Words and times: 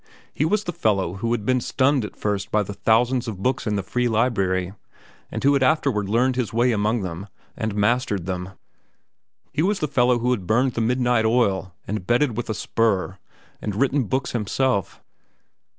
He 0.33 0.45
was 0.45 0.63
the 0.63 0.73
fellow 0.73 1.17
who 1.17 1.31
had 1.31 1.45
been 1.45 1.61
stunned 1.61 2.03
at 2.03 2.15
first 2.15 2.49
by 2.49 2.63
the 2.63 2.73
thousands 2.73 3.27
of 3.27 3.43
books 3.43 3.67
in 3.67 3.75
the 3.75 3.83
free 3.83 4.07
library, 4.07 4.73
and 5.31 5.43
who 5.43 5.53
had 5.53 5.61
afterward 5.61 6.09
learned 6.09 6.35
his 6.37 6.51
way 6.51 6.71
among 6.71 7.01
them 7.03 7.27
and 7.55 7.75
mastered 7.75 8.25
them; 8.25 8.49
he 9.53 9.61
was 9.61 9.77
the 9.77 9.87
fellow 9.87 10.17
who 10.17 10.31
had 10.31 10.47
burned 10.47 10.73
the 10.73 10.81
midnight 10.81 11.25
oil 11.25 11.75
and 11.87 12.07
bedded 12.07 12.35
with 12.35 12.49
a 12.49 12.55
spur 12.55 13.19
and 13.61 13.75
written 13.75 14.05
books 14.05 14.31
himself. 14.31 15.03